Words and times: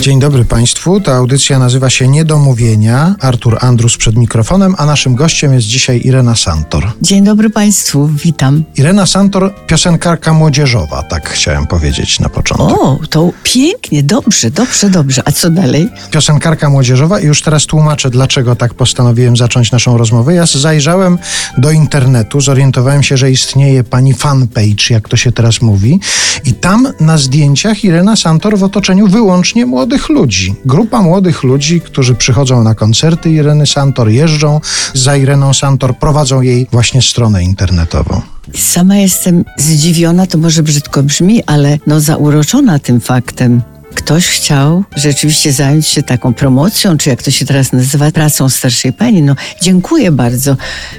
Dzień 0.00 0.20
dobry 0.20 0.44
Państwu. 0.44 1.00
Ta 1.00 1.14
audycja 1.14 1.58
nazywa 1.58 1.90
się 1.90 2.08
Niedomówienia. 2.08 3.14
Artur 3.20 3.58
Andrus 3.60 3.96
przed 3.96 4.16
mikrofonem, 4.16 4.74
a 4.78 4.86
naszym 4.86 5.14
gościem 5.14 5.54
jest 5.54 5.66
dzisiaj 5.66 6.00
Irena 6.04 6.36
Santor. 6.36 6.92
Dzień 7.02 7.24
dobry 7.24 7.50
Państwu, 7.50 8.06
witam. 8.06 8.64
Irena 8.76 9.06
Santor, 9.06 9.54
piosenkarka 9.66 10.32
młodzieżowa, 10.32 11.02
tak 11.02 11.30
chciałem 11.30 11.66
powiedzieć 11.66 12.20
na 12.20 12.28
początek. 12.28 12.78
O, 12.78 12.98
to 13.10 13.32
pięknie, 13.42 14.02
dobrze, 14.02 14.50
dobrze, 14.50 14.90
dobrze. 14.90 15.22
A 15.24 15.32
co 15.32 15.50
dalej? 15.50 15.88
Piosenkarka 16.10 16.70
młodzieżowa 16.70 17.20
i 17.20 17.24
już 17.24 17.42
teraz 17.42 17.66
tłumaczę, 17.66 18.10
dlaczego 18.10 18.56
tak 18.56 18.74
postanowiłem 18.74 19.36
zacząć 19.36 19.72
naszą 19.72 19.98
rozmowę. 19.98 20.34
Ja 20.34 20.46
zajrzałem 20.46 21.18
do 21.58 21.70
internetu, 21.70 22.40
zorientowałem 22.40 23.02
się, 23.02 23.16
że 23.16 23.30
istnieje 23.30 23.84
pani 23.84 24.14
fanpage, 24.14 24.90
jak 24.90 25.08
to 25.08 25.16
się 25.16 25.32
teraz 25.32 25.62
mówi, 25.62 26.00
i 26.44 26.52
tam 26.54 26.92
na 27.00 27.18
zdjęciach 27.18 27.84
Irena 27.84 28.16
Santor 28.16 28.58
w 28.58 28.64
otoczeniu 28.64 29.08
wyłącznie 29.08 29.65
młodych 29.66 30.08
ludzi. 30.08 30.54
Grupa 30.64 31.02
młodych 31.02 31.42
ludzi, 31.42 31.80
którzy 31.80 32.14
przychodzą 32.14 32.62
na 32.62 32.74
koncerty 32.74 33.30
Ireny 33.30 33.66
Santor, 33.66 34.08
jeżdżą 34.08 34.60
za 34.94 35.16
Ireną 35.16 35.54
Santor, 35.54 35.98
prowadzą 35.98 36.40
jej 36.40 36.66
właśnie 36.72 37.02
stronę 37.02 37.44
internetową. 37.44 38.20
Sama 38.54 38.96
jestem 38.96 39.44
zdziwiona, 39.58 40.26
to 40.26 40.38
może 40.38 40.62
brzydko 40.62 41.02
brzmi, 41.02 41.42
ale 41.44 41.78
no 41.86 42.00
zauroczona 42.00 42.78
tym 42.78 43.00
faktem 43.00 43.62
ktoś 43.96 44.26
chciał 44.26 44.84
rzeczywiście 44.96 45.52
zająć 45.52 45.86
się 45.86 46.02
taką 46.02 46.34
promocją, 46.34 46.96
czy 46.96 47.10
jak 47.10 47.22
to 47.22 47.30
się 47.30 47.46
teraz 47.46 47.72
nazywa, 47.72 48.10
pracą 48.10 48.48
starszej 48.48 48.92
pani. 48.92 49.22
No, 49.22 49.36
dziękuję 49.62 50.12
bardzo. 50.12 50.56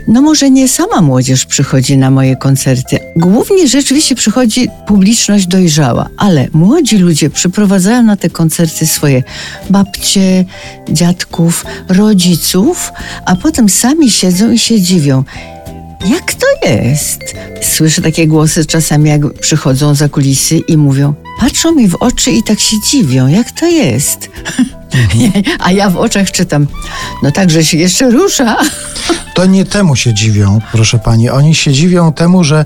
No 0.07 0.21
może 0.21 0.49
nie 0.49 0.67
sama 0.67 1.01
młodzież 1.01 1.45
przychodzi 1.45 1.97
na 1.97 2.11
moje 2.11 2.35
koncerty. 2.35 2.99
Głównie 3.15 3.67
rzeczywiście 3.67 4.15
przychodzi 4.15 4.69
publiczność 4.87 5.47
dojrzała, 5.47 6.09
ale 6.17 6.47
młodzi 6.53 6.97
ludzie 6.97 7.29
przyprowadzają 7.29 8.03
na 8.03 8.17
te 8.17 8.29
koncerty 8.29 8.87
swoje 8.87 9.23
babcie, 9.69 10.45
dziadków, 10.89 11.65
rodziców, 11.89 12.91
a 13.25 13.35
potem 13.35 13.69
sami 13.69 14.11
siedzą 14.11 14.51
i 14.51 14.59
się 14.59 14.81
dziwią. 14.81 15.23
Jak 16.05 16.33
to 16.33 16.67
jest? 16.67 17.21
Słyszę 17.61 18.01
takie 18.01 18.27
głosy 18.27 18.65
czasami, 18.65 19.09
jak 19.09 19.33
przychodzą 19.33 19.95
za 19.95 20.09
kulisy 20.09 20.57
i 20.57 20.77
mówią: 20.77 21.13
Patrzą 21.39 21.71
mi 21.71 21.87
w 21.87 21.95
oczy 21.95 22.31
i 22.31 22.43
tak 22.43 22.59
się 22.59 22.79
dziwią, 22.79 23.27
jak 23.27 23.51
to 23.51 23.65
jest. 23.65 24.29
A 25.65 25.71
ja 25.71 25.89
w 25.89 25.97
oczach 25.97 26.31
czytam: 26.31 26.67
No 27.23 27.31
tak, 27.31 27.49
że 27.49 27.65
się 27.65 27.77
jeszcze 27.77 28.11
rusza. 28.11 28.57
To 29.37 29.45
nie 29.45 29.65
temu 29.65 29.95
się 29.95 30.13
dziwią, 30.13 30.59
proszę 30.71 30.99
pani. 30.99 31.29
Oni 31.29 31.55
się 31.55 31.73
dziwią 31.73 32.13
temu, 32.13 32.43
że 32.43 32.65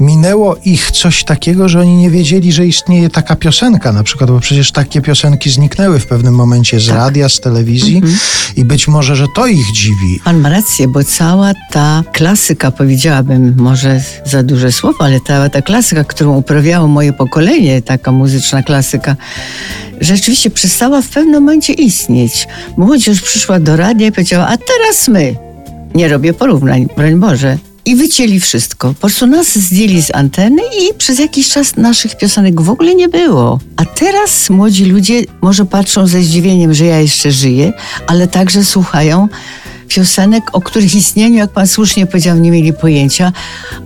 minęło 0.00 0.56
ich 0.64 0.90
coś 0.90 1.24
takiego, 1.24 1.68
że 1.68 1.80
oni 1.80 1.96
nie 1.96 2.10
wiedzieli, 2.10 2.52
że 2.52 2.66
istnieje 2.66 3.10
taka 3.10 3.36
piosenka 3.36 3.92
na 3.92 4.02
przykład, 4.02 4.30
bo 4.30 4.40
przecież 4.40 4.72
takie 4.72 5.00
piosenki 5.00 5.50
zniknęły 5.50 5.98
w 5.98 6.06
pewnym 6.06 6.34
momencie 6.34 6.80
z 6.80 6.86
tak. 6.86 6.96
radia, 6.96 7.28
z 7.28 7.40
telewizji 7.40 7.96
mhm. 7.96 8.16
i 8.56 8.64
być 8.64 8.88
może, 8.88 9.16
że 9.16 9.26
to 9.34 9.46
ich 9.46 9.72
dziwi. 9.72 10.20
Pan 10.24 10.40
ma 10.40 10.48
rację, 10.48 10.88
bo 10.88 11.04
cała 11.04 11.52
ta 11.70 12.02
klasyka, 12.12 12.70
powiedziałabym, 12.70 13.54
może 13.56 14.00
za 14.24 14.42
duże 14.42 14.72
słowo, 14.72 15.04
ale 15.04 15.20
cała 15.26 15.48
ta 15.48 15.62
klasyka, 15.62 16.04
którą 16.04 16.36
uprawiało 16.36 16.88
moje 16.88 17.12
pokolenie, 17.12 17.82
taka 17.82 18.12
muzyczna 18.12 18.62
klasyka, 18.62 19.16
rzeczywiście 20.00 20.50
przestała 20.50 21.02
w 21.02 21.08
pewnym 21.08 21.42
momencie 21.42 21.61
istnieć. 21.68 22.48
Młodzież 22.76 23.20
przyszła 23.20 23.60
do 23.60 23.76
radia 23.76 24.06
i 24.06 24.12
powiedziała, 24.12 24.46
a 24.46 24.56
teraz 24.56 25.08
my. 25.08 25.34
Nie 25.94 26.08
robię 26.08 26.34
porównań, 26.34 26.88
broń 26.96 27.16
Boże. 27.16 27.58
I 27.84 27.96
wycięli 27.96 28.40
wszystko. 28.40 28.88
Po 28.88 28.94
prostu 28.94 29.26
nas 29.26 29.58
zdjęli 29.58 30.02
z 30.02 30.14
anteny 30.14 30.62
i 30.62 30.94
przez 30.94 31.18
jakiś 31.18 31.48
czas 31.48 31.76
naszych 31.76 32.18
piosenek 32.18 32.60
w 32.60 32.70
ogóle 32.70 32.94
nie 32.94 33.08
było. 33.08 33.58
A 33.76 33.84
teraz 33.84 34.50
młodzi 34.50 34.84
ludzie 34.84 35.22
może 35.40 35.64
patrzą 35.64 36.06
ze 36.06 36.22
zdziwieniem, 36.22 36.74
że 36.74 36.84
ja 36.84 37.00
jeszcze 37.00 37.32
żyję, 37.32 37.72
ale 38.06 38.28
także 38.28 38.64
słuchają 38.64 39.28
piosenek, 39.94 40.44
o 40.52 40.60
których 40.60 40.94
istnieniu, 40.94 41.36
jak 41.36 41.50
pan 41.50 41.66
słusznie 41.66 42.06
powiedział, 42.06 42.38
nie 42.38 42.50
mieli 42.50 42.72
pojęcia, 42.72 43.32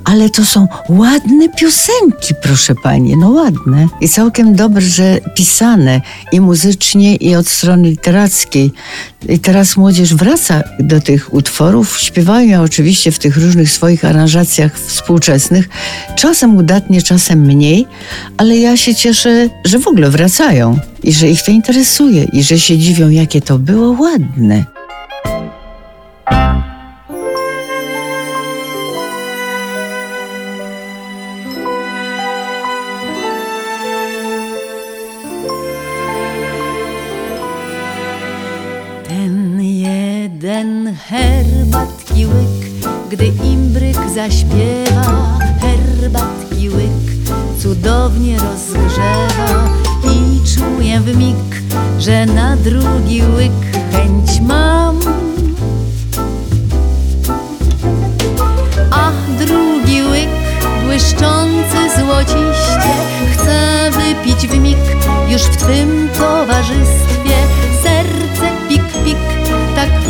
ale 0.04 0.30
to 0.30 0.44
są 0.44 0.68
ładne 0.88 1.48
piosenki, 1.48 2.34
proszę 2.42 2.74
pani, 2.82 3.16
no 3.16 3.30
ładne. 3.30 3.86
I 4.00 4.08
całkiem 4.08 4.54
dobrze 4.54 5.20
pisane 5.34 6.00
i 6.32 6.40
muzycznie, 6.40 7.16
i 7.16 7.34
od 7.34 7.48
strony 7.48 7.88
literackiej. 7.88 8.72
I 9.28 9.38
teraz 9.38 9.76
młodzież 9.76 10.14
wraca 10.14 10.62
do 10.78 11.00
tych 11.00 11.34
utworów, 11.34 12.00
śpiewają 12.00 12.62
oczywiście 12.62 13.12
w 13.12 13.18
tych 13.18 13.36
różnych 13.36 13.70
swoich 13.70 14.04
aranżacjach 14.04 14.78
współczesnych, 14.78 15.68
czasem 16.16 16.56
udatnie, 16.56 17.02
czasem 17.02 17.40
mniej, 17.40 17.86
ale 18.36 18.56
ja 18.56 18.76
się 18.76 18.94
cieszę, 18.94 19.48
że 19.64 19.78
w 19.78 19.88
ogóle 19.88 20.10
wracają 20.10 20.78
i 21.02 21.12
że 21.12 21.28
ich 21.28 21.42
to 21.42 21.52
interesuje 21.52 22.24
i 22.24 22.42
że 22.42 22.58
się 22.58 22.78
dziwią, 22.78 23.08
jakie 23.08 23.40
to 23.40 23.58
było 23.58 24.02
ładne. 24.02 24.75
Ten 26.26 26.34
jeden 39.60 40.94
herbatki 40.96 42.26
łyk, 42.26 42.86
gdy 43.10 43.26
imbryk 43.26 43.96
zaśpiewa, 44.14 45.38
herbatki 45.60 46.70
łyk 46.70 47.06
cudownie 47.58 48.38
rozgrzewa 48.38 49.68
i 50.04 50.40
czuję 50.54 51.00
w 51.00 51.16
mig, 51.16 51.62
że 51.98 52.26
na 52.26 52.56
drugi 52.56 53.22
łyk 53.22 53.52
chęć 53.92 54.40
mam. 54.40 54.75
Złociście 62.16 62.90
chcę 63.32 63.90
wypić 63.90 64.48
w 64.48 64.58
mig 64.58 64.78
już 65.28 65.42
w 65.42 65.56
twym 65.56 66.08
towarzystwie 66.18 67.36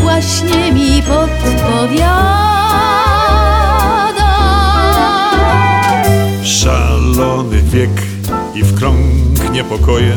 właśnie 0.00 0.72
mi 0.72 1.02
podpowiada. 1.02 2.36
Szalony 6.44 7.62
wiek 7.62 8.02
i 8.54 8.62
w 8.62 8.78
krąg 8.78 9.50
niepokoje, 9.52 10.16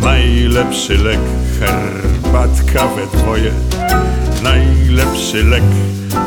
najlepszy 0.00 0.98
lek 0.98 1.20
herbatka 1.60 2.86
we 2.86 3.18
dwoje. 3.18 3.52
Najlepszy 4.42 5.44
lek 5.44 5.64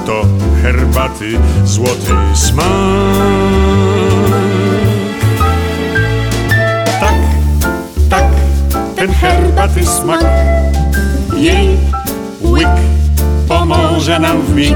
to 0.06 0.26
herbaty 0.62 1.40
złoty 1.66 2.14
smak. 2.34 4.05
Ten 9.06 9.14
herbaty 9.14 9.86
smak 9.86 10.26
jej 11.38 11.78
łyk 12.42 12.68
pomoże 13.48 14.20
nam 14.20 14.42
w 14.42 14.56
mig 14.56 14.76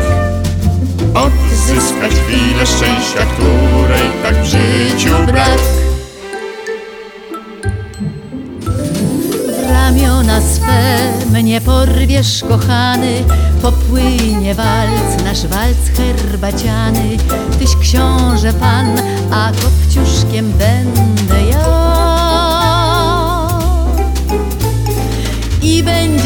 odzyskać 1.14 2.12
chwilę 2.12 2.66
szczęścia, 2.66 3.26
której 3.34 4.10
tak 4.24 4.36
w 4.36 4.46
życiu 4.46 5.16
brak. 5.26 5.60
W 9.48 9.72
ramiona 9.72 10.42
swe 10.42 10.98
mnie 11.32 11.62
porwiesz, 11.62 12.44
kochany, 12.50 13.14
popłynie 13.62 14.56
walc, 14.56 15.24
nasz 15.26 15.48
walc 15.48 15.78
herbaciany. 15.98 17.18
Tyś 17.60 17.76
książę 17.82 18.54
pan, 18.54 18.98
a 19.32 19.52
kopciuszkiem 19.52 20.52
będę 20.52 21.46
ja. 21.52 21.69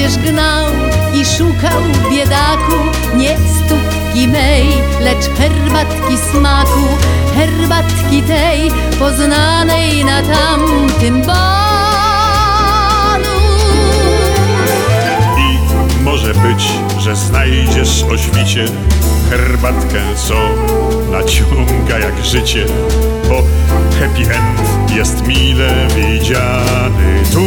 Będziesz 0.03 0.31
gnał 0.31 0.65
i 1.13 1.25
szukał 1.25 1.81
biedaku 2.11 2.73
nie 3.17 3.37
stópki 3.37 4.27
mej, 4.27 4.67
lecz 4.99 5.29
herbatki 5.37 6.17
smaku, 6.31 6.87
herbatki 7.35 8.21
tej 8.21 8.71
poznanej 8.99 10.05
na 10.05 10.21
tamtym 10.21 11.21
banu. 11.21 11.43
I 15.37 15.57
może 16.03 16.33
być, 16.33 16.67
że 16.99 17.15
znajdziesz 17.15 18.03
o 18.03 18.17
świcie 18.17 18.65
herbatkę, 19.29 19.99
co 20.27 20.35
naciąga 21.11 21.99
jak 21.99 22.25
życie, 22.25 22.65
bo 23.29 23.43
happy 23.99 24.35
end 24.35 24.91
jest 24.95 25.27
mile 25.27 25.87
widziany 25.95 27.23
tu. 27.33 27.43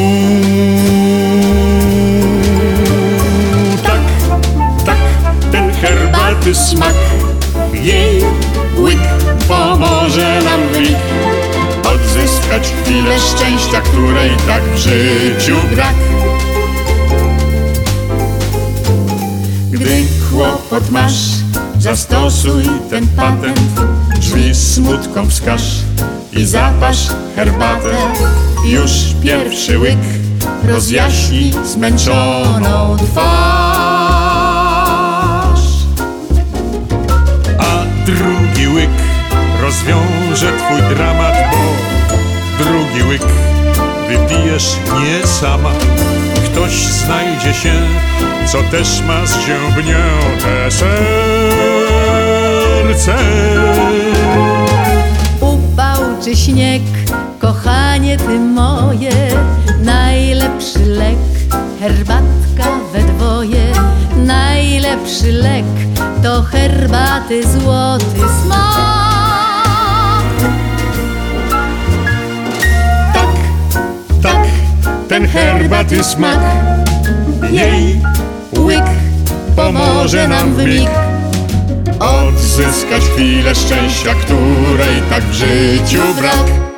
Szczęścia, 13.18 13.80
której 13.80 14.30
tak 14.46 14.62
w 14.62 14.76
życiu 14.76 15.56
brak. 15.74 15.94
Gdy 19.70 20.04
kłopot 20.30 20.90
masz, 20.90 21.14
zastosuj 21.78 22.64
ten 22.90 23.06
patent, 23.08 23.60
drzwi 24.18 24.54
smutkom 24.54 25.30
wskaż 25.30 25.62
i 26.32 26.44
zapasz 26.44 27.08
herbatę. 27.36 27.96
Już 28.64 28.90
pierwszy 29.22 29.78
łyk 29.78 29.98
rozjaśni 30.68 31.52
zmęczoną 31.64 32.96
twarz. 32.96 33.26
A 37.58 37.84
drugi 38.06 38.68
łyk 38.68 38.90
rozwiąże 39.60 40.52
twój 40.58 40.96
dramat, 40.96 41.34
bo 41.50 41.95
drugi 42.58 43.02
łyk 43.02 43.22
wypijesz 44.08 44.76
nie 45.02 45.26
sama. 45.26 45.72
Ktoś 46.44 46.72
znajdzie 46.72 47.54
się, 47.54 47.72
co 48.46 48.62
też 48.62 49.02
ma 49.02 49.26
zziębnięte 49.26 50.70
serce. 50.70 50.96
Upał 55.40 56.02
czy 56.24 56.36
śnieg, 56.36 56.82
kochanie 57.38 58.16
ty 58.16 58.38
moje, 58.38 59.30
najlepszy 59.82 60.86
lek, 60.86 61.18
herbatka 61.80 62.70
we 62.92 63.00
dwoje. 63.02 63.72
Najlepszy 64.16 65.32
lek 65.32 65.64
to 66.22 66.42
herbaty 66.42 67.42
złoty 67.48 68.20
smak. 68.44 68.75
Ten 75.16 75.28
herbaty 75.28 76.04
smak, 76.04 76.40
jej 77.50 78.00
łyk 78.58 78.84
pomoże 79.56 80.28
nam 80.28 80.54
w 80.54 80.64
mig 80.64 80.88
odzyskać 82.00 83.02
chwilę 83.02 83.54
szczęścia, 83.54 84.14
której 84.14 85.02
tak 85.10 85.24
w 85.24 85.32
życiu 85.32 86.02
brak. 86.20 86.75